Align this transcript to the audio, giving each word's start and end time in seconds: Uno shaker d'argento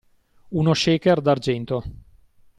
Uno 0.61 0.73
shaker 0.83 1.21
d'argento 1.21 1.81